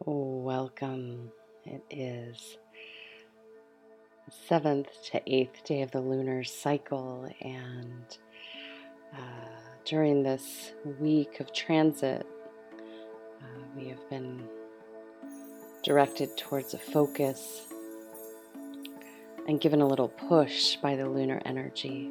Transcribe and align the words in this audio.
Welcome. 0.00 1.30
It 1.64 1.82
is 1.88 2.58
seventh 4.48 4.88
to 5.12 5.22
eighth 5.26 5.64
day 5.64 5.82
of 5.82 5.92
the 5.92 6.00
lunar 6.00 6.42
cycle, 6.42 7.32
and 7.40 8.18
uh, 9.14 9.16
during 9.84 10.22
this 10.22 10.72
week 11.00 11.38
of 11.38 11.52
transit, 11.52 12.26
uh, 13.40 13.62
we 13.76 13.88
have 13.88 14.10
been 14.10 14.42
directed 15.84 16.36
towards 16.36 16.74
a 16.74 16.78
focus 16.78 17.62
and 19.46 19.60
given 19.60 19.80
a 19.80 19.86
little 19.86 20.08
push 20.08 20.76
by 20.76 20.96
the 20.96 21.08
lunar 21.08 21.40
energy. 21.46 22.10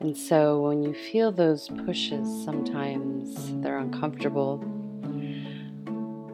And 0.00 0.16
so 0.16 0.60
when 0.60 0.82
you 0.82 0.92
feel 0.92 1.30
those 1.30 1.68
pushes, 1.86 2.26
sometimes 2.44 3.62
they're 3.62 3.78
uncomfortable 3.78 4.81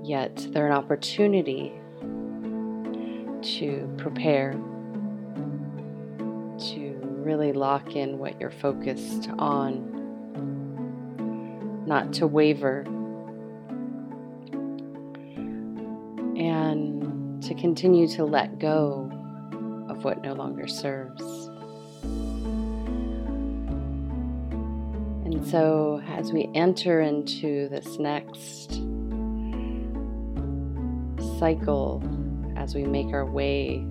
yet 0.08 0.46
they're 0.52 0.66
an 0.66 0.72
opportunity 0.72 1.72
to 3.42 3.94
prepare, 3.98 4.52
to 6.58 6.98
really 7.02 7.52
lock 7.52 7.94
in 7.94 8.18
what 8.18 8.40
you're 8.40 8.50
focused 8.50 9.28
on, 9.38 9.84
not 11.86 12.14
to 12.14 12.26
waver, 12.26 12.80
and 16.38 17.42
to 17.42 17.54
continue 17.54 18.08
to 18.08 18.24
let 18.24 18.58
go 18.58 19.10
of 19.90 20.04
what 20.04 20.22
no 20.22 20.32
longer 20.32 20.66
serves. 20.66 21.50
And 25.26 25.46
so, 25.46 26.00
as 26.08 26.32
we 26.32 26.48
enter 26.54 27.02
into 27.02 27.68
this 27.68 27.98
next 27.98 28.80
cycle 31.38 32.02
as 32.56 32.74
we 32.74 32.84
make 32.84 33.12
our 33.12 33.24
way 33.24 33.84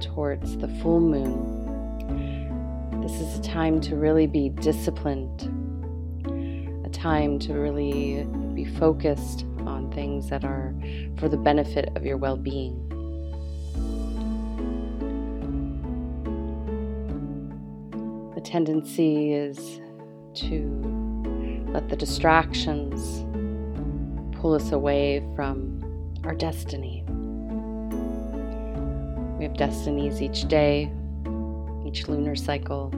towards 0.00 0.56
the 0.58 0.68
full 0.82 1.00
moon. 1.00 3.00
This 3.00 3.20
is 3.20 3.38
a 3.38 3.42
time 3.42 3.80
to 3.82 3.96
really 3.96 4.26
be 4.26 4.50
disciplined, 4.50 5.42
a 6.84 6.88
time 6.90 7.38
to 7.40 7.54
really 7.54 8.26
be 8.54 8.64
focused 8.64 9.46
on 9.60 9.90
things 9.92 10.28
that 10.28 10.44
are 10.44 10.74
for 11.18 11.28
the 11.28 11.36
benefit 11.36 11.90
of 11.96 12.04
your 12.04 12.18
well 12.18 12.36
being. 12.36 12.80
The 18.34 18.40
tendency 18.40 19.32
is 19.32 19.80
to 20.34 21.70
let 21.72 21.88
the 21.88 21.96
distractions 21.96 23.24
pull 24.36 24.54
us 24.54 24.72
away 24.72 25.24
from 25.34 25.83
our 26.24 26.34
destiny. 26.34 27.04
We 29.38 29.44
have 29.44 29.56
destinies 29.56 30.22
each 30.22 30.48
day, 30.48 30.90
each 31.86 32.08
lunar 32.08 32.36
cycle, 32.36 32.90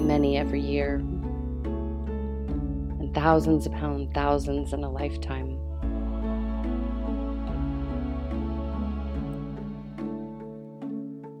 many 0.00 0.36
every 0.36 0.60
year, 0.60 0.96
and 3.00 3.14
thousands 3.14 3.66
upon 3.66 4.10
thousands 4.12 4.72
in 4.72 4.84
a 4.84 4.90
lifetime. 4.90 5.58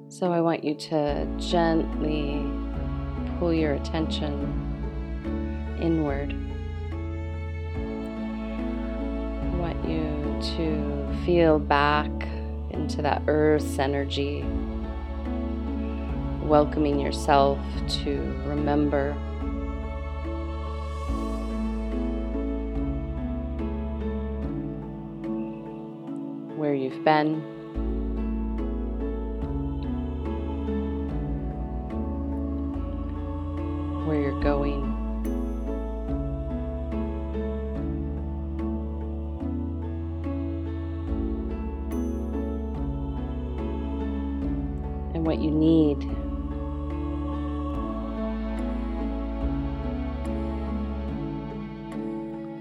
So 0.08 0.32
I 0.32 0.40
want 0.40 0.62
you 0.64 0.74
to 0.76 1.26
gently 1.38 2.40
pull 3.38 3.52
your 3.52 3.74
attention 3.74 4.62
inward. 5.82 6.34
You 9.84 10.38
to 10.56 11.22
feel 11.24 11.58
back 11.58 12.10
into 12.70 13.02
that 13.02 13.22
earth's 13.26 13.78
energy, 13.78 14.44
welcoming 16.42 16.98
yourself 16.98 17.58
to 17.88 18.18
remember. 18.46 19.12
Where 26.56 26.74
you've 26.74 27.04
been, 27.04 27.40
where 34.06 34.20
you're 34.20 34.40
going. 34.40 34.93
You 45.44 45.50
need. 45.50 46.00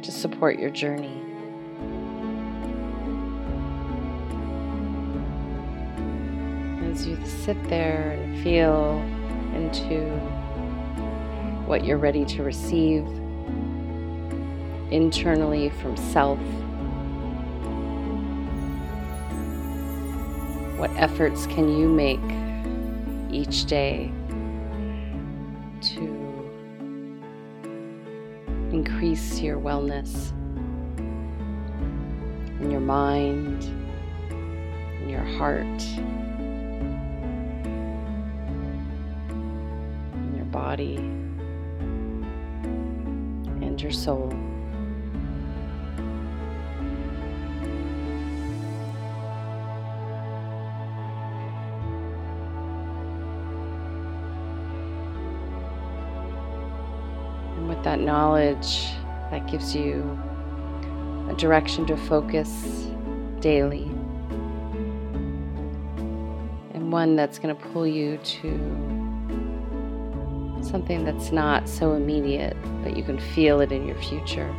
To 0.04 0.12
support 0.12 0.60
your 0.60 0.70
journey. 0.70 1.22
As 6.92 7.08
you 7.08 7.18
sit 7.26 7.58
there 7.70 8.12
and 8.12 8.44
feel 8.44 9.00
into 9.56 10.10
what 11.66 11.86
you're 11.86 11.98
ready 11.98 12.26
to 12.26 12.44
receive 12.44 13.08
internally 14.92 15.70
from 15.70 15.96
self. 15.96 16.40
What 20.78 20.92
efforts 20.98 21.46
can 21.48 21.70
you 21.70 21.88
make 21.88 22.43
each 23.34 23.66
day 23.66 24.12
to 25.82 26.02
increase 28.72 29.42
your 29.42 29.60
wellness 29.60 30.32
in 32.62 32.70
your 32.70 32.80
mind, 32.80 33.64
in 35.02 35.10
your 35.10 35.24
heart, 35.24 35.82
in 40.14 40.34
your 40.36 40.46
body, 40.46 40.98
and 43.66 43.82
your 43.82 43.92
soul. 43.92 44.32
That 57.94 58.00
knowledge 58.00 58.88
that 59.30 59.46
gives 59.46 59.76
you 59.76 60.20
a 61.30 61.36
direction 61.36 61.86
to 61.86 61.96
focus 61.96 62.88
daily 63.40 63.84
and 66.74 66.92
one 66.92 67.16
that's 67.16 67.38
going 67.38 67.56
to 67.56 67.62
pull 67.66 67.86
you 67.86 68.18
to 68.24 68.50
something 70.64 71.06
that's 71.06 71.32
not 71.32 71.70
so 71.70 71.94
immediate, 71.94 72.58
but 72.84 72.98
you 72.98 73.04
can 73.04 73.20
feel 73.20 73.62
it 73.62 73.72
in 73.72 73.86
your 73.86 74.02
future. 74.02 74.50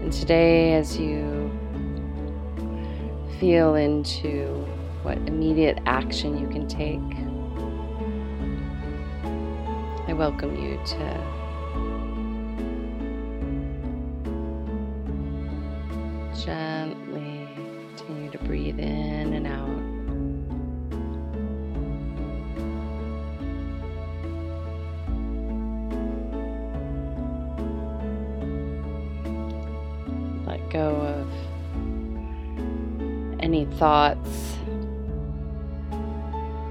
And 0.00 0.10
today, 0.10 0.72
as 0.72 0.96
you 0.96 1.50
feel 3.38 3.74
into 3.74 4.46
what 5.02 5.18
immediate 5.28 5.80
action 5.84 6.38
you 6.38 6.48
can 6.48 6.66
take, 6.66 7.29
welcome 10.20 10.54
you 10.54 10.78
to 10.84 10.98
gently 16.44 17.48
continue 17.96 18.30
to 18.30 18.36
breathe 18.40 18.78
in 18.78 19.32
and 19.32 19.46
out. 19.46 19.66
Let 30.46 30.68
go 30.68 30.96
of 31.00 31.32
any 33.40 33.64
thoughts 33.78 34.58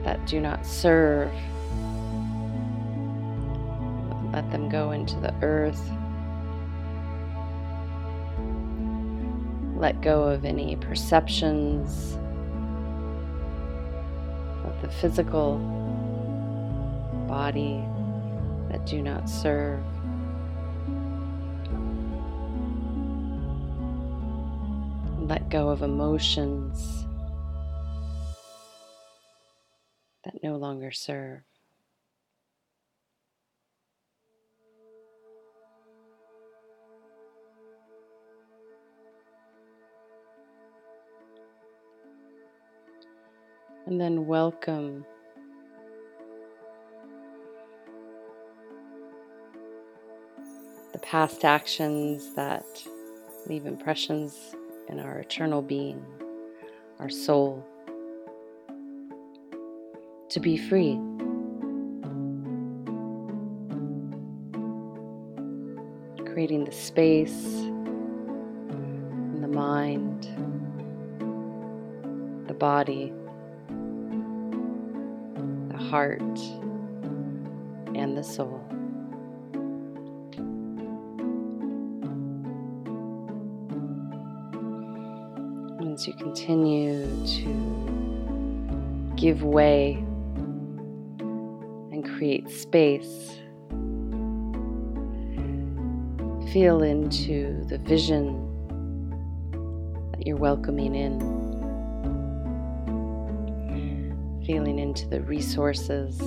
that 0.03 0.23
do 0.27 0.39
not 0.39 0.63
serve 0.67 1.33
let 4.49 4.57
them 4.57 4.69
go 4.69 4.89
into 4.91 5.15
the 5.17 5.31
earth. 5.43 5.91
Let 9.79 10.01
go 10.01 10.23
of 10.23 10.43
any 10.43 10.75
perceptions 10.75 12.15
of 14.65 14.81
the 14.81 14.89
physical 14.89 15.59
body 17.27 17.83
that 18.71 18.87
do 18.87 19.03
not 19.03 19.29
serve. 19.29 19.83
let 25.27 25.47
go 25.49 25.69
of 25.69 25.83
emotions 25.83 27.05
that 30.25 30.33
no 30.41 30.55
longer 30.55 30.89
serve. 30.89 31.41
And 43.89 43.99
then 43.99 44.27
welcome. 44.27 45.03
The 50.93 50.99
past 50.99 51.43
actions 51.43 52.35
that 52.35 52.67
leave 53.47 53.65
impressions 53.65 54.53
in 54.89 54.99
our 54.99 55.17
eternal 55.17 55.63
being, 55.63 56.05
our 56.99 57.09
soul, 57.09 57.65
to 60.29 60.39
be 60.39 60.55
free. 60.55 60.99
Creating 66.31 66.63
the 66.65 66.71
space 66.71 67.43
in 67.55 69.39
the 69.41 69.47
mind, 69.47 70.27
the 72.47 72.53
body, 72.53 73.11
the 75.79 75.85
heart, 75.85 76.21
and 77.95 78.17
the 78.17 78.23
soul. 78.23 78.65
as 85.93 86.07
you 86.07 86.13
continue 86.13 87.05
to 87.25 89.13
give 89.17 89.43
way 89.43 89.95
and 91.91 92.05
create 92.15 92.49
space, 92.49 93.37
feel 96.53 96.83
into 96.83 97.65
the 97.65 97.77
vision 97.79 98.47
that 100.11 100.25
you're 100.25 100.37
welcoming 100.37 100.95
in, 100.95 101.38
feeling 104.49 104.79
into 104.79 105.07
the 105.09 105.21
resources. 105.21 106.17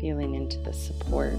Feeling 0.00 0.34
into 0.34 0.58
the 0.62 0.72
support. 0.72 1.38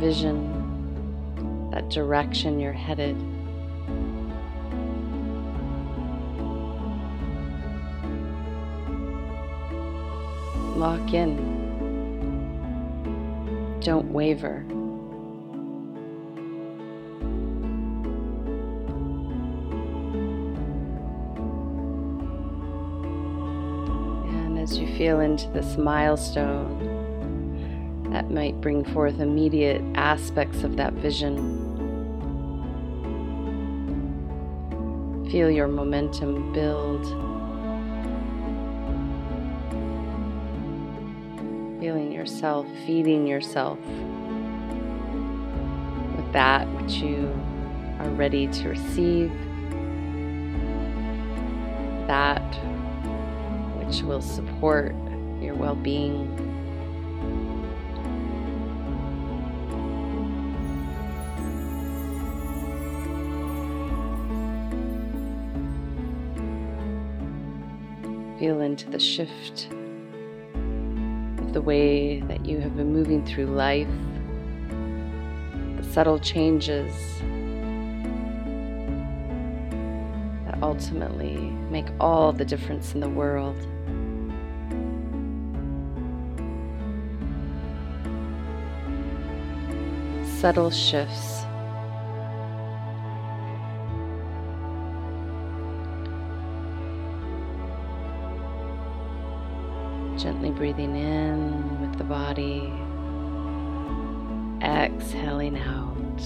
Vision, 0.00 1.70
that 1.70 1.90
direction 1.90 2.58
you're 2.58 2.72
headed. 2.72 3.16
Lock 10.74 11.12
in. 11.12 11.36
Don't 13.80 14.10
waver. 14.10 14.64
And 24.30 24.58
as 24.58 24.78
you 24.78 24.86
feel 24.96 25.20
into 25.20 25.46
this 25.50 25.76
milestone 25.76 26.89
that 28.20 28.30
might 28.30 28.60
bring 28.60 28.84
forth 28.84 29.18
immediate 29.18 29.80
aspects 29.94 30.62
of 30.62 30.76
that 30.76 30.92
vision. 30.92 31.38
Feel 35.30 35.50
your 35.50 35.66
momentum 35.66 36.52
build. 36.52 37.02
Feeling 41.80 42.12
yourself, 42.12 42.66
feeding 42.84 43.26
yourself 43.26 43.78
with 46.14 46.30
that 46.34 46.68
which 46.82 46.96
you 46.96 47.26
are 48.00 48.10
ready 48.10 48.46
to 48.48 48.68
receive, 48.68 49.32
that 52.06 52.54
which 53.78 54.02
will 54.02 54.20
support 54.20 54.94
your 55.40 55.54
well 55.54 55.74
being. 55.74 56.49
Feel 68.40 68.62
into 68.62 68.88
the 68.88 68.98
shift 68.98 69.68
of 71.40 71.52
the 71.52 71.60
way 71.60 72.20
that 72.22 72.46
you 72.46 72.58
have 72.58 72.74
been 72.74 72.90
moving 72.90 73.22
through 73.26 73.44
life, 73.44 73.86
the 75.76 75.82
subtle 75.92 76.18
changes 76.18 76.90
that 80.46 80.58
ultimately 80.62 81.36
make 81.70 81.84
all 82.00 82.32
the 82.32 82.46
difference 82.46 82.94
in 82.94 83.00
the 83.00 83.10
world. 83.10 83.56
subtle 90.40 90.70
shifts. 90.70 91.44
Gently 100.22 100.50
breathing 100.50 100.96
in 100.96 101.80
with 101.80 101.96
the 101.96 102.04
body, 102.04 102.70
exhaling 104.62 105.56
out. 105.56 106.20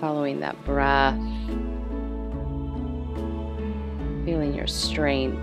Following 0.00 0.40
that 0.40 0.56
breath, 0.64 1.20
feeling 4.24 4.54
your 4.54 4.66
strength. 4.66 5.36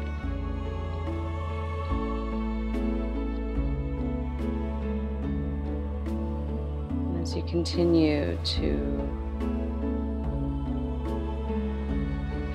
As 7.21 7.35
you 7.35 7.43
continue 7.43 8.39
to 8.43 8.75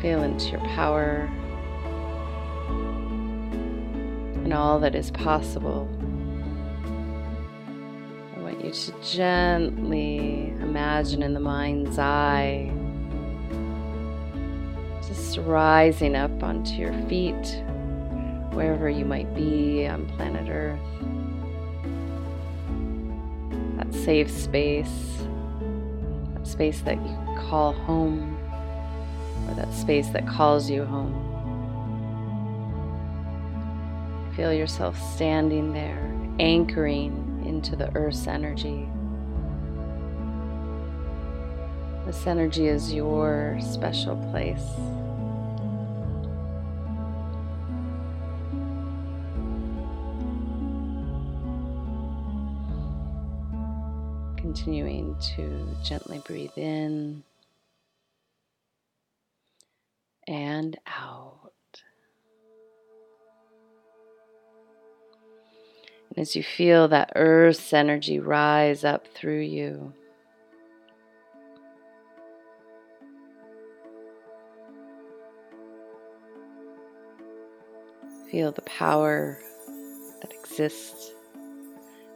feel 0.03 0.25
into 0.25 0.51
your 0.51 0.61
power 0.75 1.31
and 4.45 4.53
all 4.53 4.79
that 4.79 4.95
is 4.95 5.11
possible. 5.11 5.89
I 8.37 8.41
want 8.41 8.63
you 8.63 8.71
to 8.71 8.93
gently 9.03 10.51
imagine 10.61 11.23
in 11.23 11.33
the 11.33 11.41
mind's 11.41 11.99
eye 11.99 12.71
just 15.09 15.39
rising 15.39 16.15
up 16.15 16.43
onto 16.43 16.75
your 16.75 16.93
feet, 17.09 17.63
wherever 18.53 18.91
you 18.91 19.07
might 19.07 19.35
be 19.35 19.87
on 19.87 20.07
planet 20.17 20.49
Earth 20.51 20.79
That 23.79 23.95
safe 23.95 24.31
space, 24.31 25.27
that 26.35 26.47
space 26.47 26.81
that 26.83 26.97
you 26.97 27.17
call 27.49 27.73
home, 27.73 28.37
or 29.49 29.55
that 29.55 29.73
space 29.73 30.09
that 30.09 30.29
calls 30.29 30.69
you 30.69 30.85
home. 30.85 31.24
Feel 34.37 34.53
yourself 34.53 35.01
standing 35.15 35.73
there, 35.73 36.13
anchoring 36.41 37.45
into 37.47 37.77
the 37.77 37.95
earth's 37.95 38.27
energy. 38.27 38.89
This 42.05 42.27
energy 42.27 42.67
is 42.67 42.93
your 42.93 43.59
special 43.63 44.17
place. 44.31 44.61
Continuing 54.37 55.17
to 55.37 55.65
gently 55.85 56.19
breathe 56.27 56.57
in 56.57 57.23
and 60.27 60.77
out. 60.87 61.24
And 66.17 66.23
as 66.23 66.37
you 66.37 66.45
feel 66.45 66.87
that 66.89 67.13
earth's 67.17 67.73
energy 67.73 68.21
rise 68.21 68.85
up 68.85 69.09
through 69.09 69.41
you, 69.41 69.93
feel 78.31 78.53
the 78.53 78.63
power 78.63 79.41
that 80.23 80.33
exists 80.33 81.11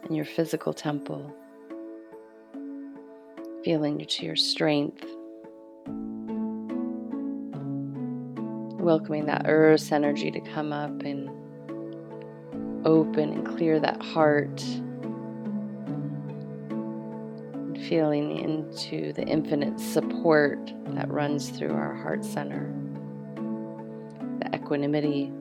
in 0.07 0.15
your 0.15 0.25
physical 0.25 0.73
temple, 0.73 1.35
feeling 3.65 4.05
to 4.05 4.25
your 4.25 4.37
strength. 4.37 5.03
Welcoming 8.81 9.25
that 9.25 9.43
earth's 9.45 9.91
energy 9.91 10.31
to 10.31 10.39
come 10.39 10.71
up 10.71 11.03
and 11.03 11.29
open 12.85 13.33
and 13.33 13.45
clear 13.45 13.79
that 13.79 14.01
heart. 14.01 14.63
Feeling 17.87 18.37
into 18.37 19.13
the 19.13 19.23
infinite 19.23 19.79
support 19.79 20.71
that 20.89 21.09
runs 21.09 21.49
through 21.49 21.73
our 21.73 21.95
heart 21.95 22.23
center, 22.23 22.71
the 24.39 24.55
equanimity, 24.55 25.31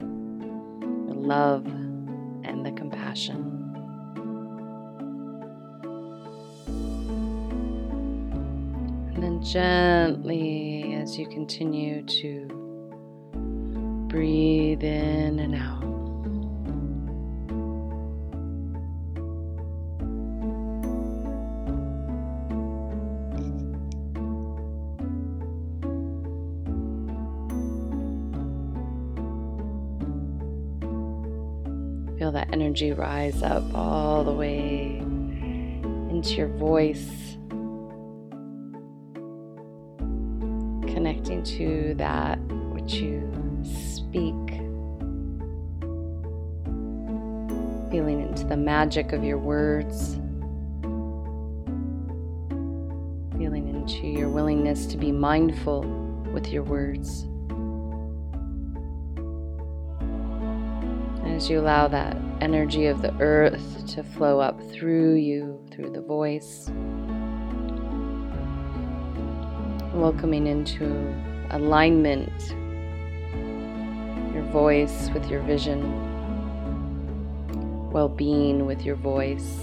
the 0.00 1.14
love, 1.14 1.64
and 1.66 2.66
the 2.66 2.72
compassion. 2.72 3.58
And 9.14 9.22
then 9.22 9.42
gently, 9.42 10.94
as 10.94 11.16
you 11.16 11.28
continue 11.28 12.02
to 12.02 12.48
breathe 14.08 14.82
in 14.82 15.38
and 15.38 15.54
out. 15.54 15.81
Feel 32.22 32.30
that 32.30 32.52
energy 32.52 32.92
rise 32.92 33.42
up 33.42 33.64
all 33.74 34.22
the 34.22 34.30
way 34.30 34.98
into 36.08 36.34
your 36.34 36.46
voice, 36.46 37.36
connecting 40.86 41.42
to 41.42 41.94
that 41.96 42.38
which 42.70 42.94
you 42.94 43.28
speak, 43.64 44.36
feeling 47.90 48.28
into 48.28 48.44
the 48.44 48.56
magic 48.56 49.12
of 49.12 49.24
your 49.24 49.38
words, 49.38 50.14
feeling 53.36 53.66
into 53.66 54.06
your 54.06 54.28
willingness 54.28 54.86
to 54.86 54.96
be 54.96 55.10
mindful 55.10 55.82
with 56.32 56.46
your 56.52 56.62
words. 56.62 57.26
As 61.42 61.50
you 61.50 61.58
allow 61.58 61.88
that 61.88 62.16
energy 62.40 62.86
of 62.86 63.02
the 63.02 63.12
earth 63.18 63.84
to 63.84 64.04
flow 64.04 64.38
up 64.38 64.60
through 64.70 65.14
you, 65.14 65.60
through 65.72 65.90
the 65.90 66.00
voice, 66.00 66.70
welcoming 69.92 70.46
into 70.46 70.86
alignment 71.50 72.30
your 74.32 74.44
voice 74.52 75.10
with 75.12 75.28
your 75.28 75.42
vision, 75.42 75.80
well 77.90 78.08
being 78.08 78.64
with 78.64 78.82
your 78.82 78.94
voice. 78.94 79.58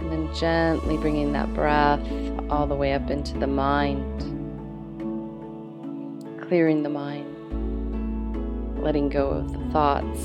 And 0.00 0.10
then 0.10 0.34
gently 0.34 0.96
bringing 0.96 1.34
that 1.34 1.52
breath 1.52 2.00
all 2.48 2.66
the 2.66 2.74
way 2.74 2.94
up 2.94 3.10
into 3.10 3.38
the 3.38 3.46
mind 3.46 4.39
clearing 6.50 6.82
the 6.82 6.88
mind, 6.88 7.32
letting 8.82 9.08
go 9.08 9.28
of 9.28 9.52
the 9.52 9.58
thoughts. 9.70 10.18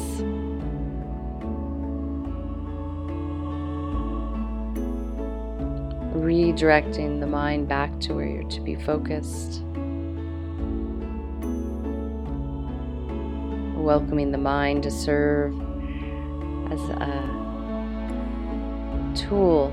Redirecting 6.16 7.20
the 7.20 7.28
mind 7.28 7.68
back 7.68 8.00
to 8.00 8.16
where 8.16 8.26
you're 8.26 8.50
to 8.50 8.60
be 8.62 8.74
focused. 8.74 9.62
Welcoming 13.78 14.32
the 14.32 14.40
mind 14.40 14.82
to 14.82 14.90
serve 14.90 15.54
as 16.72 16.82
a 16.90 17.22
tool 19.14 19.72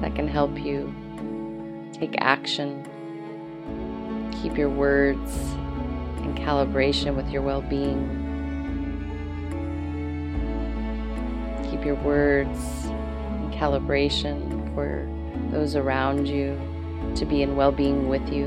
that 0.00 0.14
can 0.14 0.26
help 0.26 0.58
you 0.58 0.94
take 1.92 2.14
action, 2.20 2.88
keep 4.40 4.56
your 4.56 4.70
words 4.70 5.58
in 6.24 6.34
calibration 6.34 7.16
with 7.16 7.28
your 7.30 7.42
well 7.42 7.62
being. 7.62 8.16
Keep 11.70 11.84
your 11.84 11.96
words 11.96 12.84
in 12.84 13.50
calibration 13.52 14.74
for 14.74 15.08
those 15.50 15.76
around 15.76 16.26
you 16.26 16.60
to 17.16 17.24
be 17.24 17.42
in 17.42 17.56
well 17.56 17.72
being 17.72 18.08
with 18.08 18.32
you. 18.32 18.46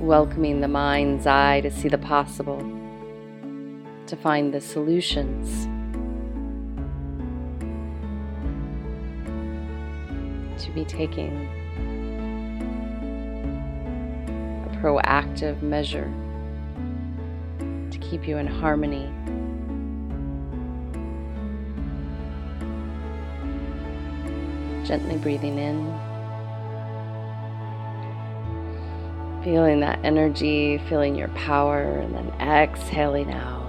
Welcoming 0.00 0.60
the 0.60 0.68
mind's 0.68 1.26
eye 1.26 1.60
to 1.62 1.70
see 1.70 1.88
the 1.88 1.98
possible, 1.98 2.60
to 4.06 4.16
find 4.16 4.54
the 4.54 4.60
solutions. 4.60 5.68
To 10.66 10.72
be 10.72 10.84
taking 10.84 11.46
a 14.66 14.76
proactive 14.82 15.62
measure 15.62 16.12
to 17.90 17.98
keep 17.98 18.26
you 18.26 18.36
in 18.36 18.48
harmony. 18.48 19.06
Gently 24.84 25.16
breathing 25.18 25.58
in, 25.58 25.84
feeling 29.44 29.80
that 29.80 30.00
energy, 30.04 30.78
feeling 30.88 31.14
your 31.14 31.28
power, 31.28 31.82
and 31.82 32.12
then 32.14 32.28
exhaling 32.40 33.32
out. 33.32 33.65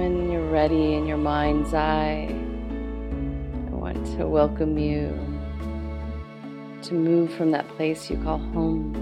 When 0.00 0.32
you're 0.32 0.50
ready 0.50 0.94
in 0.94 1.06
your 1.06 1.18
mind's 1.18 1.74
eye, 1.74 2.26
I 2.30 3.74
want 3.74 4.02
to 4.16 4.26
welcome 4.26 4.78
you 4.78 5.08
to 6.84 6.94
move 6.94 7.30
from 7.34 7.50
that 7.50 7.68
place 7.76 8.08
you 8.08 8.16
call 8.22 8.38
home 8.38 8.96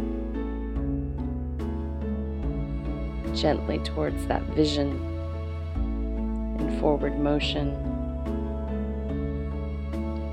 gently 3.33 3.79
towards 3.79 4.27
that 4.27 4.43
vision 4.57 4.89
in 6.59 6.81
forward 6.81 7.17
motion 7.17 7.69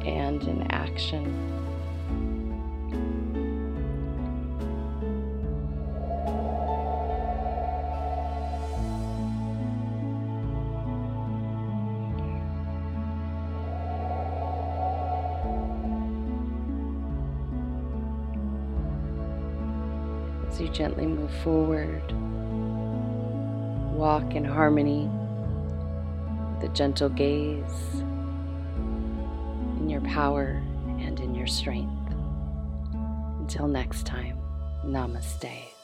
and 0.03 0.41
in 0.47 0.65
action. 0.71 1.54
As 20.55 20.61
you 20.61 20.69
gently 20.69 21.05
move 21.05 21.31
forward. 21.43 22.01
Walk 23.93 24.35
in 24.35 24.45
harmony 24.45 25.09
with 26.53 26.69
a 26.69 26.73
gentle 26.73 27.09
gaze 27.09 28.01
in 29.79 29.89
your 29.89 30.01
power 30.01 30.63
and 30.99 31.19
in 31.19 31.35
your 31.35 31.47
strength. 31.47 31.91
Until 33.39 33.67
next 33.67 34.05
time, 34.05 34.37
namaste. 34.85 35.74